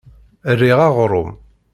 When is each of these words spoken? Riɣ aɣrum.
Riɣ 0.59 0.79
aɣrum. 0.87 1.31